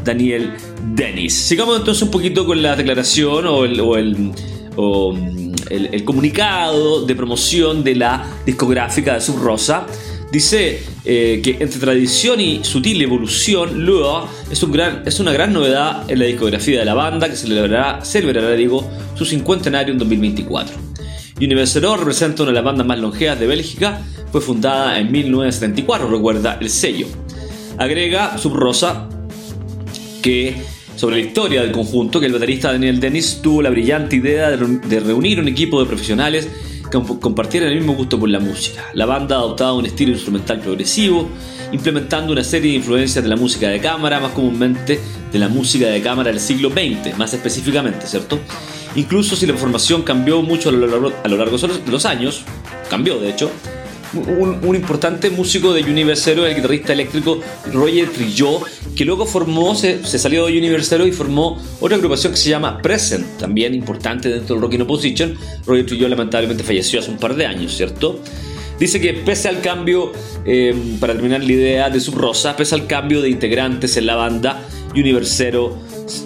Daniel 0.05 0.55
Dennis. 0.95 1.35
Sigamos 1.35 1.79
entonces 1.79 2.03
un 2.03 2.11
poquito 2.11 2.47
con 2.47 2.63
la 2.63 2.77
declaración 2.77 3.47
o 3.47 3.65
el, 3.65 3.81
o 3.81 3.97
el 3.97 4.33
el, 4.77 6.05
comunicado 6.05 7.05
de 7.05 7.15
promoción 7.15 7.85
de 7.85 7.95
la 7.95 8.27
discográfica 8.45 9.15
de 9.15 9.21
Subrosa. 9.21 9.87
Dice 10.31 10.83
eh, 11.05 11.41
que 11.45 11.59
entre 11.61 11.79
tradición 11.79 12.41
y 12.41 12.65
sutil 12.65 13.03
evolución, 13.03 13.85
Lua 13.85 14.27
es, 14.51 14.63
una 15.21 15.33
gran 15.33 15.53
novedad 15.53 16.11
en 16.11 16.19
la 16.19 16.25
discografía 16.25 16.79
de 16.79 16.85
la 16.87 16.95
banda 16.95 17.29
que 17.29 17.37
celebrará, 17.37 18.03
celebrará 18.03 18.51
digo, 18.53 18.89
su 19.15 19.27
cincuentenario 19.27 19.93
en 19.93 19.99
2024. 19.99 20.75
Universal 21.37 21.99
representa 21.99 22.45
una 22.45 22.53
de 22.53 22.55
las 22.55 22.65
bandas 22.65 22.87
más 22.87 22.99
longevas 22.99 23.39
de 23.39 23.47
Bélgica, 23.47 24.01
fue 24.31 24.41
fundada 24.41 24.99
en 24.99 25.13
1974, 25.13 26.09
recuerda 26.09 26.57
el 26.61 26.71
sello. 26.71 27.07
Agrega 27.77 28.39
Subrosa 28.39 29.09
que 30.23 30.57
sobre 31.03 31.17
la 31.17 31.27
historia 31.27 31.63
del 31.63 31.73
conjunto 31.73 32.21
que 32.21 32.27
el 32.27 32.33
baterista 32.33 32.71
Daniel 32.71 33.01
Dennis 33.01 33.41
tuvo 33.43 33.61
la 33.61 33.71
brillante 33.71 34.15
idea 34.15 34.51
de 34.53 35.01
reunir 35.01 35.41
un 35.41 35.49
equipo 35.49 35.81
de 35.81 35.87
profesionales 35.87 36.49
que 36.89 37.03
compartieran 37.19 37.71
el 37.71 37.79
mismo 37.79 37.95
gusto 37.95 38.21
por 38.21 38.29
la 38.29 38.39
música. 38.39 38.85
La 38.95 39.05
banda 39.05 39.35
ha 39.35 39.39
adoptado 39.41 39.79
un 39.79 39.85
estilo 39.85 40.13
instrumental 40.13 40.61
progresivo, 40.61 41.29
implementando 41.73 42.33
una 42.33 42.45
serie 42.45 42.71
de 42.71 42.77
influencias 42.77 43.25
de 43.25 43.29
la 43.29 43.35
música 43.35 43.69
de 43.69 43.81
cámara, 43.81 44.21
más 44.21 44.31
comúnmente 44.31 45.01
de 45.33 45.39
la 45.41 45.49
música 45.49 45.89
de 45.89 46.01
cámara 46.01 46.31
del 46.31 46.39
siglo 46.39 46.71
XX, 46.71 47.19
más 47.19 47.35
específicamente, 47.35 48.07
¿cierto? 48.07 48.39
Incluso 48.95 49.35
si 49.35 49.45
la 49.45 49.55
formación 49.55 50.03
cambió 50.03 50.41
mucho 50.41 50.69
a 50.69 50.73
lo 50.73 50.87
largo, 50.87 51.13
a 51.25 51.27
lo 51.27 51.37
largo 51.37 51.59
de 51.59 51.91
los 51.91 52.07
años, 52.07 52.45
cambió 52.89 53.19
de 53.19 53.29
hecho, 53.29 53.51
un, 54.15 54.77
importante 54.77 55.31
músico 55.31 55.73
de 55.73 55.83
Universero, 55.83 56.47
el 56.47 56.55
guitarrista 56.55 56.93
eléctrico 56.93 57.41
Roger 57.73 58.09
Trillot, 58.11 58.63
que 58.95 59.05
luego 59.05 59.27
formó, 59.27 59.75
se, 59.75 60.03
salió 60.05 60.47
de 60.47 60.59
Universero 60.59 61.07
y 61.07 61.13
formó 61.13 61.61
otra 61.81 61.97
agrupación 61.97 62.33
que 62.33 62.39
se 62.39 62.51
llama 62.51 62.79
Present, 62.83 63.39
también 63.39 63.75
importante 63.75 64.29
dentro 64.29 64.57
del 64.57 64.63
Rock 64.63 64.75
in 64.75 64.83
Opposition. 64.83 65.35
Roger 65.67 65.87
Trillot 65.87 66.11
lamentablemente 66.11 66.63
falleció 66.63 67.01
hace 67.01 67.11
un 67.11 67.19
par 67.19 67.35
de 67.35 67.47
años, 67.47 67.75
¿cierto? 67.75 68.21
Dice 68.79 69.01
que 69.01 69.15
pese 69.15 69.49
al 69.49 69.61
cambio, 69.61 70.13
eh, 70.45 70.75
para 70.99 71.15
terminar 71.15 71.43
la 71.43 71.53
idea 71.53 71.91
de 71.91 72.01
Subrosa, 72.01 72.57
pese 72.57 72.75
al 72.75 72.87
cambio 72.87 73.23
de 73.23 73.31
integrantes 73.31 73.97
en 73.97 74.07
la 74.07 74.17
banda, 74.17 74.63
Universero 74.95 75.79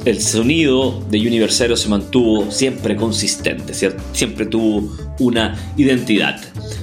el 0.04 0.20
sonido 0.20 1.04
de 1.10 1.18
Universero 1.20 1.76
se 1.76 1.88
mantuvo 1.88 2.50
siempre 2.50 2.96
consistente, 2.96 3.74
siempre 3.74 4.46
tuvo 4.46 4.96
una 5.18 5.56
identidad. 5.76 6.40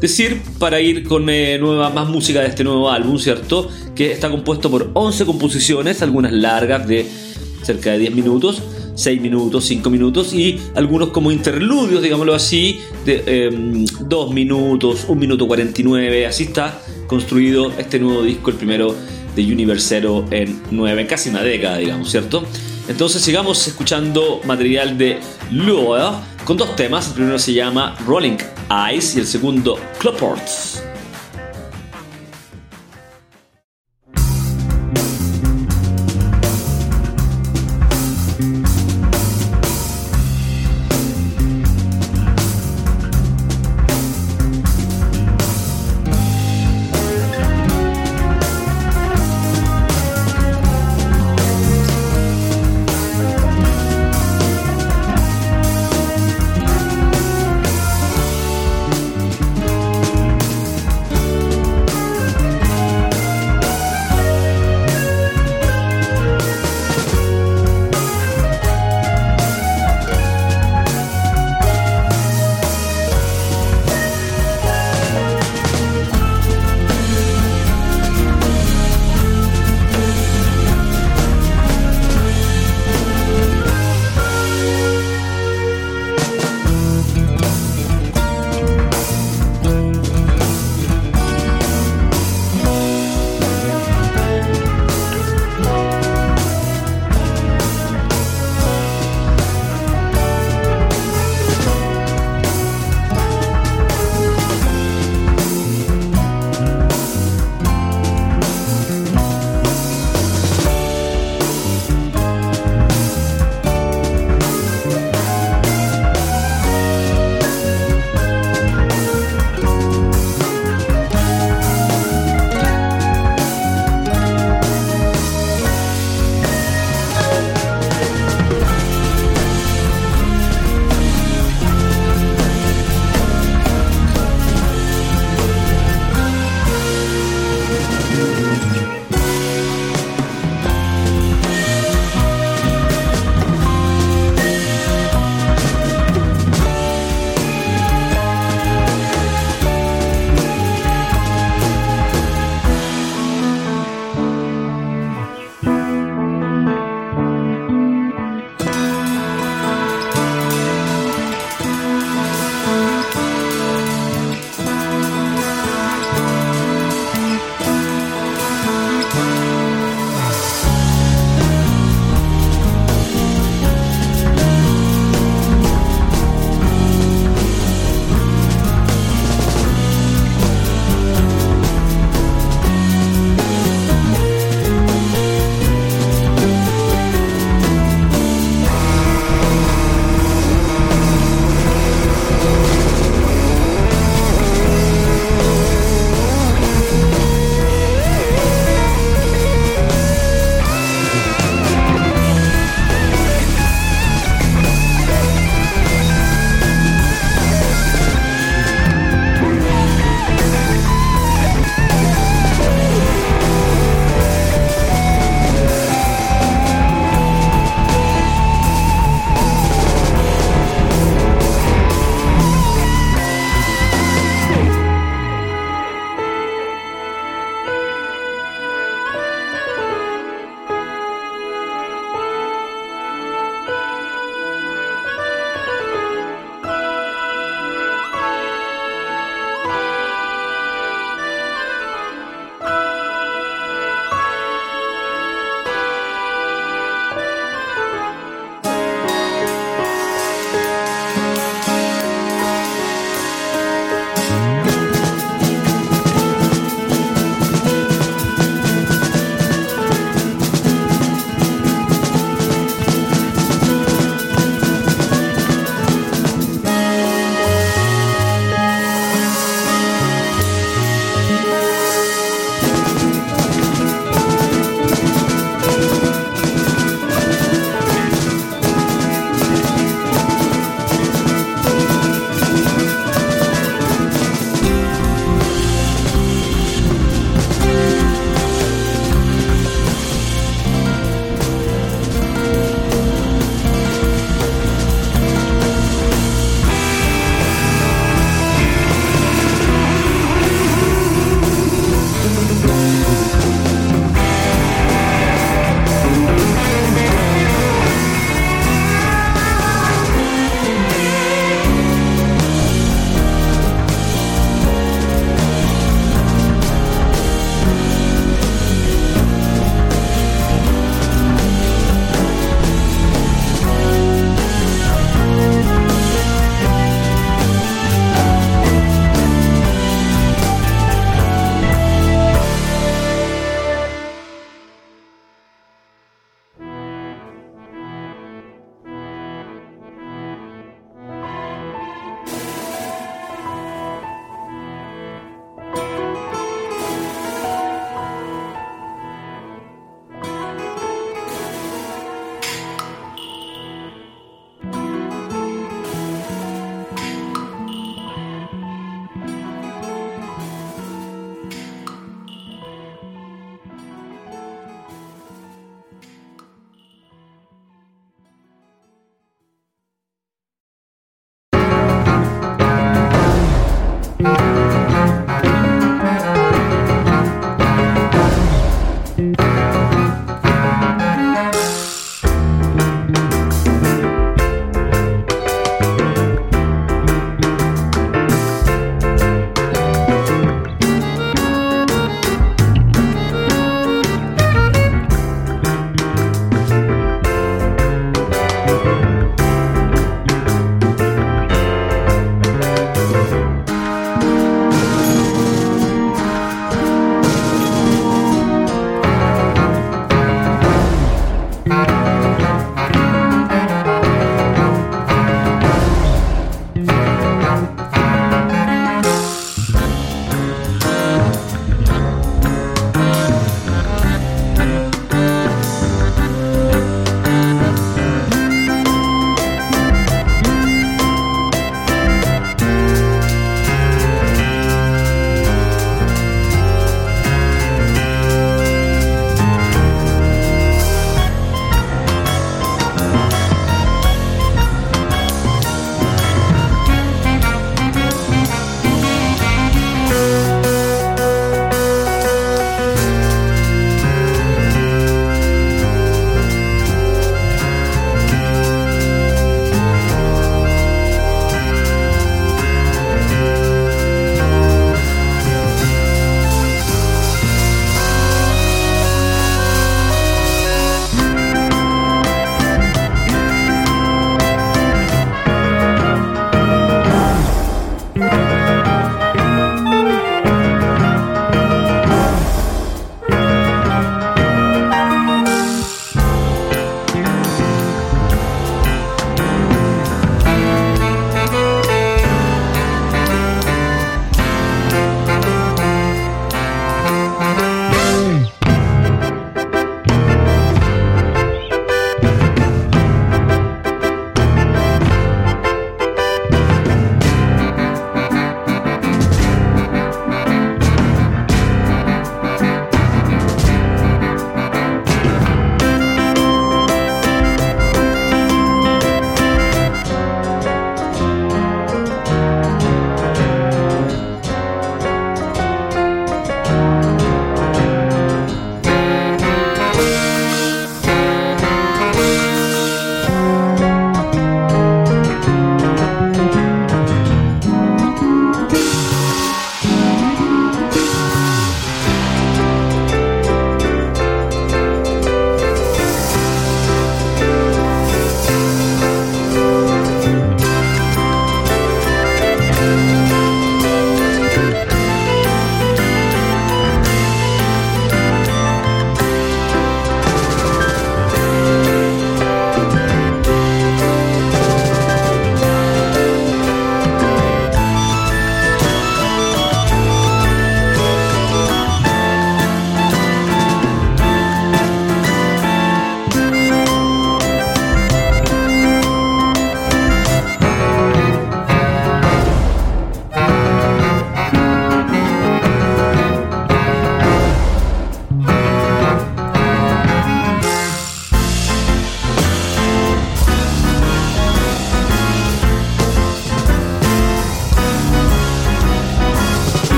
Decir, 0.00 0.42
para 0.58 0.80
ir 0.80 1.04
con 1.04 1.28
eh, 1.30 1.58
nueva, 1.58 1.88
más 1.90 2.08
música 2.08 2.40
de 2.40 2.48
este 2.48 2.64
nuevo 2.64 2.90
álbum, 2.90 3.18
¿cierto? 3.18 3.68
Que 3.94 4.12
está 4.12 4.30
compuesto 4.30 4.70
por 4.70 4.90
11 4.92 5.24
composiciones, 5.24 6.02
algunas 6.02 6.32
largas 6.32 6.86
de 6.86 7.06
cerca 7.62 7.92
de 7.92 7.98
10 8.00 8.14
minutos, 8.14 8.62
6 8.94 9.20
minutos, 9.20 9.64
5 9.64 9.88
minutos 9.88 10.34
y 10.34 10.60
algunos 10.74 11.08
como 11.08 11.32
interludios, 11.32 12.02
digámoslo 12.02 12.34
así, 12.34 12.78
de 13.04 13.86
2 14.00 14.28
em, 14.28 14.34
minutos, 14.34 15.06
1 15.08 15.18
minuto 15.18 15.46
49, 15.46 16.26
así 16.26 16.44
está 16.44 16.78
construido 17.06 17.72
este 17.78 17.98
nuevo 17.98 18.22
disco, 18.22 18.50
el 18.50 18.56
primero 18.56 18.94
de 19.34 19.52
Universero 19.52 20.24
en 20.30 20.60
9, 20.70 21.06
casi 21.06 21.30
una 21.30 21.42
década, 21.42 21.78
digamos, 21.78 22.10
¿cierto? 22.10 22.44
Entonces 22.88 23.22
sigamos 23.22 23.66
escuchando 23.66 24.40
material 24.44 24.96
de 24.96 25.18
Lower 25.50 26.12
con 26.44 26.56
dos 26.56 26.76
temas. 26.76 27.08
El 27.08 27.14
primero 27.14 27.38
se 27.38 27.52
llama 27.52 27.96
Rolling 28.06 28.36
Eyes 28.70 29.16
y 29.16 29.20
el 29.20 29.26
segundo 29.26 29.78
Cloports. 29.98 30.85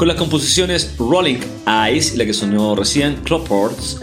Con 0.00 0.08
las 0.08 0.16
composiciones 0.16 0.94
Rolling 0.98 1.40
Eyes 1.66 2.14
y 2.14 2.16
la 2.16 2.24
que 2.24 2.32
sonó 2.32 2.74
recién, 2.74 3.16
Clopports, 3.16 4.00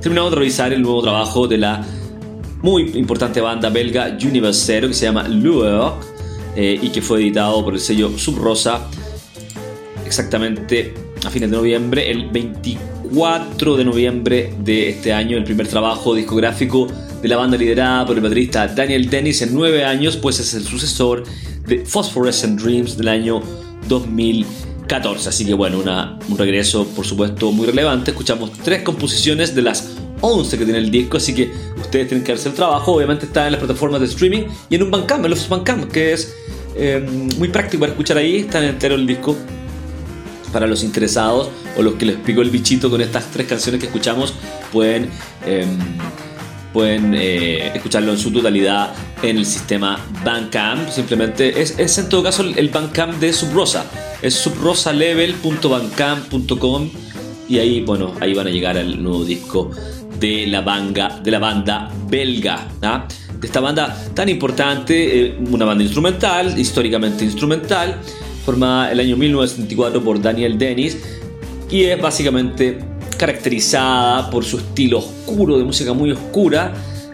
terminamos 0.00 0.30
de 0.30 0.36
revisar 0.36 0.72
el 0.72 0.80
nuevo 0.80 1.02
trabajo 1.02 1.48
de 1.48 1.58
la 1.58 1.84
muy 2.62 2.92
importante 2.94 3.40
banda 3.40 3.68
belga 3.68 4.16
Universero 4.22 4.86
que 4.86 4.94
se 4.94 5.06
llama 5.06 5.26
Lure 5.26 5.90
eh, 6.54 6.78
y 6.80 6.90
que 6.90 7.02
fue 7.02 7.22
editado 7.22 7.64
por 7.64 7.74
el 7.74 7.80
sello 7.80 8.16
Subrosa 8.16 8.88
exactamente 10.06 10.94
a 11.26 11.30
fines 11.30 11.50
de 11.50 11.56
noviembre, 11.56 12.08
el 12.08 12.30
24 12.30 13.76
de 13.76 13.84
noviembre 13.84 14.54
de 14.60 14.90
este 14.90 15.12
año, 15.12 15.36
el 15.36 15.42
primer 15.42 15.66
trabajo 15.66 16.14
discográfico 16.14 16.86
de 17.20 17.26
la 17.26 17.36
banda 17.36 17.56
liderada 17.56 18.06
por 18.06 18.14
el 18.14 18.22
baterista 18.22 18.68
Daniel 18.68 19.10
Dennis 19.10 19.42
en 19.42 19.52
nueve 19.52 19.84
años, 19.84 20.16
pues 20.16 20.38
es 20.38 20.54
el 20.54 20.62
sucesor 20.62 21.24
de 21.66 21.84
Phosphorescent 21.84 22.60
Dreams 22.60 22.96
del 22.96 23.08
año 23.08 23.42
2014. 24.90 25.28
Así 25.28 25.44
que 25.46 25.54
bueno, 25.54 25.78
un 25.78 26.38
regreso 26.38 26.86
por 26.88 27.06
supuesto 27.06 27.52
muy 27.52 27.66
relevante. 27.66 28.10
Escuchamos 28.10 28.52
tres 28.64 28.82
composiciones 28.82 29.54
de 29.54 29.62
las 29.62 29.96
11 30.20 30.58
que 30.58 30.64
tiene 30.64 30.78
el 30.80 30.90
disco, 30.90 31.16
así 31.16 31.34
que 31.34 31.50
ustedes 31.80 32.08
tienen 32.08 32.24
que 32.24 32.32
hacer 32.32 32.48
el 32.48 32.56
trabajo. 32.56 32.92
Obviamente 32.92 33.26
está 33.26 33.46
en 33.46 33.52
las 33.52 33.60
plataformas 33.60 34.00
de 34.00 34.06
streaming 34.06 34.44
y 34.68 34.74
en 34.74 34.82
un 34.82 34.90
Bandcamp, 34.90 35.24
en 35.24 35.30
los 35.30 35.48
Bandcamp, 35.48 35.90
que 35.90 36.12
es 36.12 36.34
eh, 36.76 37.04
muy 37.38 37.48
práctico 37.48 37.80
para 37.80 37.92
escuchar 37.92 38.18
ahí. 38.18 38.36
Está 38.38 38.64
entero 38.66 38.96
el 38.96 39.06
disco 39.06 39.36
para 40.52 40.66
los 40.66 40.82
interesados 40.82 41.48
o 41.76 41.82
los 41.82 41.94
que 41.94 42.06
les 42.06 42.16
picó 42.16 42.42
el 42.42 42.50
bichito 42.50 42.90
con 42.90 43.00
estas 43.00 43.30
tres 43.30 43.46
canciones 43.46 43.80
que 43.80 43.86
escuchamos 43.86 44.34
pueden, 44.72 45.08
em, 45.46 45.78
pueden 46.72 47.14
eh, 47.14 47.72
escucharlo 47.74 48.12
en 48.12 48.18
su 48.18 48.32
totalidad 48.32 48.94
en 49.22 49.36
el 49.38 49.46
sistema 49.46 49.98
Bandcamp. 50.24 50.88
Simplemente 50.90 51.60
es, 51.60 51.78
es 51.78 51.98
en 51.98 52.08
todo 52.08 52.22
caso 52.22 52.42
el 52.42 52.68
Bandcamp 52.68 53.18
de 53.20 53.32
Subrosa. 53.32 53.84
Es 54.22 54.34
subrosalevel.bandcamp.com 54.34 56.90
y 57.48 57.58
ahí, 57.58 57.80
bueno, 57.80 58.14
ahí 58.20 58.34
van 58.34 58.46
a 58.46 58.50
llegar 58.50 58.78
al 58.78 59.02
nuevo 59.02 59.24
disco 59.24 59.72
de 60.20 60.46
la, 60.46 60.60
banda, 60.60 61.20
de 61.22 61.30
la 61.30 61.38
banda 61.38 61.90
belga. 62.08 62.68
¿ah? 62.82 63.08
De 63.40 63.46
esta 63.46 63.60
banda 63.60 63.96
tan 64.14 64.28
importante, 64.28 65.26
eh, 65.26 65.38
una 65.50 65.64
banda 65.64 65.82
instrumental, 65.82 66.58
históricamente 66.58 67.24
instrumental 67.24 67.96
formada 68.44 68.92
el 68.92 69.00
año 69.00 69.16
1974 69.16 70.02
por 70.02 70.20
Daniel 70.20 70.58
Dennis 70.58 70.98
y 71.70 71.84
es 71.84 72.00
básicamente 72.00 72.78
caracterizada 73.20 74.30
por 74.30 74.46
su 74.46 74.56
estilo 74.56 74.98
oscuro, 74.98 75.58
de 75.58 75.64
música 75.64 75.92
muy 75.92 76.10
oscura, 76.10 76.72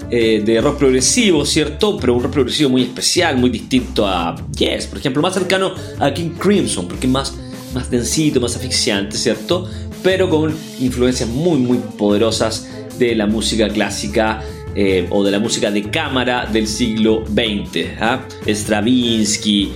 eh, 0.08 0.40
de 0.46 0.60
rock 0.60 0.78
progresivo, 0.78 1.44
¿cierto? 1.44 1.98
Pero 1.98 2.14
un 2.14 2.22
rock 2.22 2.32
progresivo 2.32 2.70
muy 2.70 2.82
especial, 2.82 3.36
muy 3.38 3.50
distinto 3.50 4.06
a 4.06 4.36
Yes, 4.56 4.86
por 4.86 4.98
ejemplo, 4.98 5.20
más 5.20 5.34
cercano 5.34 5.74
a 5.98 6.14
King 6.14 6.30
Crimson, 6.38 6.86
porque 6.86 7.08
es 7.08 7.12
más, 7.12 7.34
más 7.74 7.90
densito, 7.90 8.40
más 8.40 8.54
asfixiante, 8.54 9.16
¿cierto? 9.16 9.68
Pero 10.04 10.30
con 10.30 10.54
influencias 10.78 11.28
muy, 11.28 11.58
muy 11.58 11.78
poderosas 11.98 12.68
de 13.00 13.16
la 13.16 13.26
música 13.26 13.68
clásica 13.68 14.44
eh, 14.76 15.08
o 15.10 15.24
de 15.24 15.32
la 15.32 15.40
música 15.40 15.72
de 15.72 15.90
cámara 15.90 16.46
del 16.46 16.68
siglo 16.68 17.24
XX. 17.26 18.00
¿ah? 18.00 18.20
Stravinsky, 18.46 19.72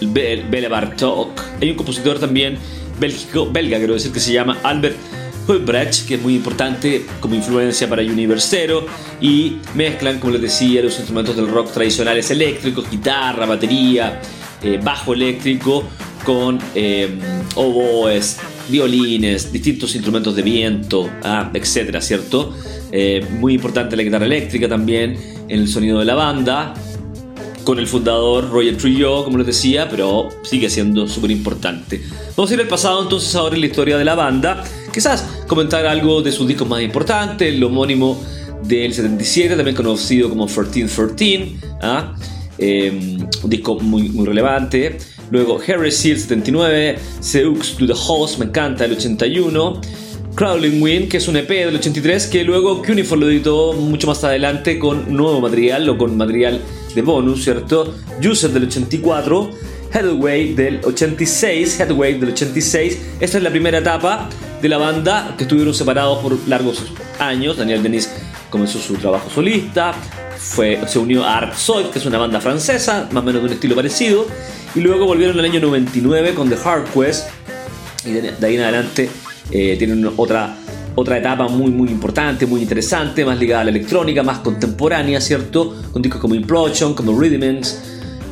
Bele 0.00 0.68
Bartok. 0.68 1.40
Hay 1.60 1.70
un 1.70 1.76
compositor 1.76 2.20
también 2.20 2.56
belga, 3.00 3.78
quiero 3.78 3.94
decir, 3.94 4.12
que 4.12 4.20
se 4.20 4.32
llama 4.32 4.58
Albert 4.62 4.96
Huybrecht, 5.48 6.06
que 6.06 6.14
es 6.14 6.22
muy 6.22 6.34
importante 6.34 7.06
como 7.20 7.34
influencia 7.34 7.88
para 7.88 8.02
Universero, 8.02 8.86
y 9.20 9.56
mezclan, 9.74 10.18
como 10.18 10.32
les 10.32 10.42
decía, 10.42 10.82
los 10.82 10.96
instrumentos 10.96 11.36
del 11.36 11.48
rock 11.48 11.72
tradicionales 11.72 12.30
eléctricos, 12.30 12.90
guitarra, 12.90 13.46
batería, 13.46 14.20
eh, 14.62 14.78
bajo 14.82 15.14
eléctrico, 15.14 15.84
con 16.24 16.58
eh, 16.74 17.18
oboes, 17.56 18.38
violines, 18.68 19.52
distintos 19.52 19.94
instrumentos 19.94 20.36
de 20.36 20.42
viento, 20.42 21.10
ah, 21.22 21.50
etcétera, 21.52 22.00
¿cierto? 22.00 22.54
Eh, 22.90 23.26
muy 23.38 23.54
importante 23.54 23.96
la 23.96 24.02
guitarra 24.02 24.26
eléctrica 24.26 24.68
también 24.68 25.16
en 25.48 25.60
el 25.60 25.68
sonido 25.68 25.98
de 25.98 26.04
la 26.04 26.14
banda 26.14 26.74
con 27.64 27.78
el 27.78 27.86
fundador 27.86 28.50
Roger 28.50 28.76
Trujillo, 28.76 29.24
como 29.24 29.38
les 29.38 29.46
decía, 29.46 29.88
pero 29.88 30.28
sigue 30.42 30.68
siendo 30.68 31.06
súper 31.06 31.30
importante. 31.30 32.02
Vamos 32.36 32.50
a 32.50 32.54
ir 32.54 32.60
al 32.60 32.68
pasado 32.68 33.02
entonces 33.02 33.34
ahora 33.34 33.54
en 33.54 33.60
la 33.60 33.66
historia 33.68 33.96
de 33.96 34.04
la 34.04 34.14
banda. 34.14 34.64
Quizás 34.92 35.26
comentar 35.46 35.86
algo 35.86 36.22
de 36.22 36.30
sus 36.30 36.46
discos 36.46 36.68
más 36.68 36.82
importantes, 36.82 37.48
el 37.48 37.62
homónimo 37.64 38.22
del 38.62 38.92
77, 38.92 39.56
también 39.56 39.74
conocido 39.74 40.28
como 40.28 40.46
1313, 40.46 41.56
¿ah? 41.80 42.14
Em, 42.58 43.18
un 43.42 43.50
disco 43.50 43.80
muy, 43.80 44.10
muy 44.10 44.26
relevante. 44.26 44.98
Luego 45.30 45.60
Heresy, 45.60 46.10
el 46.10 46.18
79, 46.20 46.98
Seux 47.20 47.76
to 47.78 47.86
the 47.86 47.94
Host, 47.94 48.38
me 48.38 48.44
encanta, 48.44 48.84
el 48.84 48.92
81. 48.92 49.80
Crawling 50.34 50.82
Wind, 50.82 51.08
que 51.08 51.18
es 51.18 51.28
un 51.28 51.36
EP 51.36 51.48
del 51.48 51.76
83, 51.76 52.26
que 52.26 52.44
luego 52.44 52.82
Cuneiform 52.82 53.20
lo 53.20 53.30
editó 53.30 53.72
mucho 53.74 54.06
más 54.06 54.22
adelante 54.24 54.78
con 54.78 55.14
nuevo 55.14 55.40
material 55.40 55.88
o 55.88 55.98
con 55.98 56.16
material 56.16 56.60
de 56.94 57.02
bonus, 57.02 57.44
¿cierto? 57.44 57.94
User 58.22 58.50
del 58.50 58.64
84, 58.64 59.50
Headway 59.92 60.54
del 60.54 60.80
86, 60.84 61.80
Headway 61.80 62.18
del 62.18 62.30
86. 62.30 62.98
Esta 63.20 63.38
es 63.38 63.44
la 63.44 63.50
primera 63.50 63.78
etapa 63.78 64.28
de 64.62 64.68
la 64.68 64.78
banda 64.78 65.34
que 65.36 65.42
estuvieron 65.42 65.74
separados 65.74 66.20
por 66.20 66.38
largos 66.48 66.84
años. 67.18 67.56
Daniel 67.56 67.82
Denis 67.82 68.08
comenzó 68.48 68.78
su 68.78 68.94
trabajo 68.94 69.28
solista, 69.28 69.92
fue, 70.38 70.80
se 70.86 70.98
unió 70.98 71.24
a 71.24 71.36
Art 71.38 71.54
que 71.92 71.98
es 71.98 72.06
una 72.06 72.18
banda 72.18 72.40
francesa, 72.40 73.08
más 73.10 73.22
o 73.22 73.26
menos 73.26 73.42
de 73.42 73.48
un 73.48 73.54
estilo 73.54 73.74
parecido, 73.74 74.26
y 74.74 74.80
luego 74.80 75.06
volvieron 75.06 75.38
en 75.38 75.44
el 75.44 75.50
año 75.50 75.60
99 75.60 76.34
con 76.34 76.48
The 76.48 76.56
Hard 76.64 76.84
Quest, 76.94 77.28
y 78.06 78.12
de 78.12 78.46
ahí 78.46 78.54
en 78.54 78.62
adelante 78.62 79.10
eh, 79.50 79.76
tienen 79.78 80.08
otra 80.16 80.56
otra 80.94 81.16
etapa 81.16 81.48
muy 81.48 81.70
muy 81.70 81.88
importante, 81.88 82.46
muy 82.46 82.60
interesante, 82.60 83.24
más 83.24 83.38
ligada 83.38 83.62
a 83.62 83.64
la 83.64 83.70
electrónica, 83.70 84.22
más 84.22 84.40
contemporánea, 84.40 85.20
¿cierto? 85.20 85.74
Con 85.90 86.02
discos 86.02 86.20
como 86.20 86.34
Implosion, 86.34 86.94
como 86.94 87.18
Rhythms, 87.18 87.82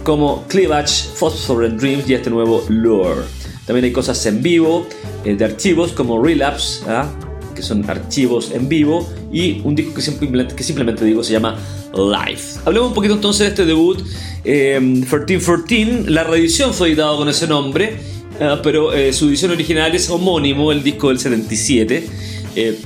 como 0.05 0.45
Cleavage, 0.47 1.09
Phosphorant 1.17 1.81
Dreams 1.81 2.09
y 2.09 2.15
este 2.15 2.29
nuevo 2.29 2.65
Lure. 2.69 3.40
También 3.71 3.85
hay 3.85 3.93
cosas 3.93 4.27
en 4.27 4.43
vivo 4.43 4.85
eh, 5.25 5.37
de 5.37 5.45
archivos 5.45 5.93
como 5.93 6.21
Relapse, 6.21 6.83
¿ah? 6.89 7.09
que 7.55 7.63
son 7.63 7.89
archivos 7.89 8.51
en 8.51 8.69
vivo, 8.69 9.09
y 9.33 9.61
un 9.63 9.77
disco 9.77 9.95
que 9.95 10.03
simplemente, 10.65 11.05
digo 11.05 11.23
se 11.23 11.35
llama 11.35 11.57
Live. 11.95 12.43
Hablemos 12.65 12.89
un 12.89 12.95
poquito 12.95 13.15
entonces 13.15 13.43
de 13.43 13.47
este 13.51 13.67
debut, 13.67 14.03
eh, 14.43 14.81
1314. 14.81 16.11
La 16.11 16.25
reedición 16.25 16.75
fue 16.75 16.89
editada 16.89 17.17
con 17.17 17.29
ese 17.29 17.47
nombre, 17.47 17.97
ah, 18.41 18.59
pero 18.61 18.93
eh, 18.93 19.13
su 19.13 19.29
edición 19.29 19.53
original 19.53 19.95
es 19.95 20.11
homónimo, 20.11 20.73
el 20.73 20.83
disco 20.83 21.11
del 21.11 21.21
77. 21.21 22.09
Eh, 22.57 22.77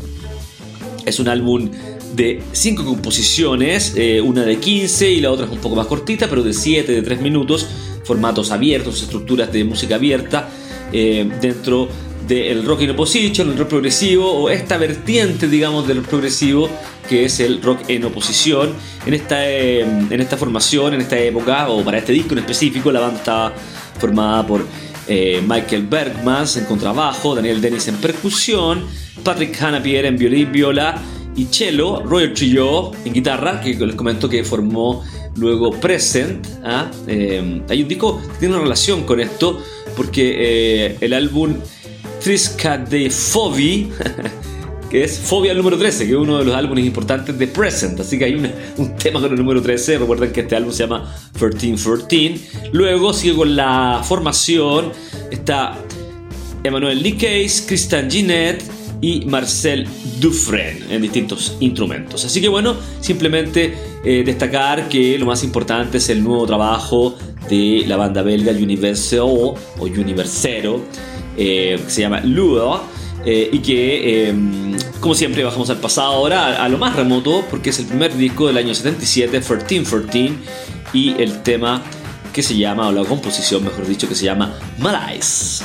es 1.07 1.19
un 1.19 1.29
álbum 1.29 1.71
de 2.15 2.43
5 2.53 2.85
composiciones, 2.85 3.95
una 4.23 4.43
de 4.43 4.59
15 4.59 5.13
y 5.13 5.23
la 5.23 5.31
otra 5.31 5.47
es 5.47 5.53
un 5.53 5.61
poco 5.61 5.77
más 5.77 5.87
cortita, 5.87 6.29
pero 6.29 6.43
de 6.43 6.53
7, 6.53 6.93
de 6.93 7.01
3 7.01 7.23
minutos, 7.23 7.67
formatos 8.05 8.51
abiertos, 8.51 9.01
estructuras 9.03 9.51
de 9.51 9.65
música 9.65 9.95
abierta 9.95 10.51
eh, 10.95 11.29
dentro 11.41 11.89
del 12.27 12.65
rock 12.65 12.83
in 12.83 12.91
opposition, 12.91 13.51
el 13.51 13.59
rock 13.59 13.69
progresivo 13.69 14.33
o 14.33 14.49
esta 14.49 14.79
vertiente, 14.79 15.47
digamos, 15.47 15.87
del 15.87 16.01
progresivo 16.01 16.71
que 17.09 17.27
es 17.27 17.39
el 17.41 17.61
rock 17.61 17.81
en 17.89 18.05
oposición. 18.05 18.73
En 19.05 19.13
esta, 19.13 19.47
en 19.47 20.19
esta 20.19 20.39
formación, 20.39 20.95
en 20.95 21.03
esta 21.03 21.19
época, 21.19 21.69
o 21.69 21.85
para 21.85 21.99
este 21.99 22.13
disco 22.13 22.33
en 22.33 22.39
específico, 22.39 22.91
la 22.91 23.01
banda 23.01 23.19
estaba 23.19 23.53
formada 23.99 24.47
por 24.47 24.65
Michael 25.07 25.87
Bergman 25.87 26.47
en 26.57 26.65
contrabajo, 26.65 27.35
Daniel 27.35 27.61
Dennis 27.61 27.89
en 27.89 27.97
percusión, 27.97 28.87
Patrick 29.23 29.61
Hanapier 29.61 30.07
en 30.07 30.17
violín, 30.17 30.51
viola 30.51 31.03
y 31.37 31.47
cello, 31.47 32.01
Roger 32.03 32.33
Trillo 32.35 32.93
en 33.05 33.13
guitarra, 33.13 33.61
que 33.61 33.75
les 33.75 33.97
comento 33.97 34.29
que 34.29 34.45
formó 34.45 35.03
luego 35.37 35.73
Present. 35.73 36.47
¿ah? 36.65 36.91
Eh, 37.07 37.63
hay 37.69 37.83
un 37.83 37.89
disco 37.89 38.21
que 38.21 38.39
tiene 38.39 38.55
una 38.55 38.63
relación 38.63 39.05
con 39.05 39.21
esto, 39.21 39.61
porque 39.97 40.35
eh, 40.39 40.97
el 41.01 41.13
álbum 41.13 41.55
Trisca 42.23 42.79
de 42.79 43.11
Fobi, 43.11 43.91
que 44.91 45.05
es 45.05 45.19
Fobia 45.19 45.55
número 45.55 45.77
13, 45.77 46.07
que 46.07 46.13
es 46.13 46.19
uno 46.19 46.39
de 46.39 46.45
los 46.45 46.55
álbumes 46.55 46.85
importantes 46.85 47.39
de 47.39 47.47
Present, 47.47 48.01
así 48.01 48.19
que 48.19 48.25
hay 48.25 48.35
un 48.77 48.97
tema 48.97 49.21
con 49.21 49.31
el 49.31 49.37
número 49.37 49.61
13, 49.61 49.99
recuerden 49.99 50.33
que 50.33 50.41
este 50.41 50.57
álbum 50.57 50.73
se 50.73 50.85
llama 50.85 51.15
1313. 51.41 52.71
Luego 52.73 53.13
sigue 53.13 53.35
con 53.35 53.57
la 53.57 54.03
formación, 54.05 54.93
está 55.31 55.77
Emmanuel 56.63 57.03
Case, 57.17 57.65
Christian 57.67 58.11
Ginette, 58.11 58.65
y 59.05 59.27
Marcel 59.27 59.87
Dufresne 60.19 60.95
en 60.95 61.03
distintos 61.03 61.59
instrumentos. 61.61 62.25
Así 62.25 62.41
que 62.41 62.49
bueno, 62.49 62.75
simplemente 63.01 63.75
eh, 64.03 64.23
destacar 64.25 64.89
que 64.89 65.19
lo 65.19 65.27
más 65.27 65.45
importante 65.45 65.99
es 65.99 66.09
el 66.09 66.25
nuevo 66.25 66.47
trabajo 66.47 67.15
de 67.49 67.85
la 67.87 67.97
banda 67.97 68.23
belga 68.23 68.53
Universeo 68.53 69.27
o 69.27 69.57
Universero, 69.79 70.83
eh, 71.37 71.81
que 71.85 71.91
se 71.91 72.01
llama 72.03 72.21
Ludo. 72.21 72.83
Eh, 73.27 73.49
y 73.53 73.61
que, 73.61 74.29
em, 74.29 74.77
como 75.01 75.15
siempre, 75.15 75.43
bajamos 75.43 75.71
al 75.71 75.79
pasado 75.79 76.13
ahora, 76.13 76.63
a, 76.63 76.69
lo 76.69 76.77
más 76.77 76.95
remoto, 76.95 77.43
porque 77.49 77.71
es 77.71 77.79
el 77.79 77.87
primer 77.87 78.15
disco 78.15 78.49
del 78.49 78.59
año 78.59 78.75
77, 78.75 79.39
1314, 79.39 80.33
y 80.93 81.15
el 81.21 81.43
tema 81.43 81.83
que 82.35 82.43
se 82.43 82.55
llama, 82.57 82.89
o 82.89 82.93
la 82.93 83.05
composición, 83.05 83.65
mejor 83.65 83.87
dicho, 83.87 84.09
que 84.09 84.15
se 84.15 84.27
llama 84.27 84.59
Malaise. 84.79 85.65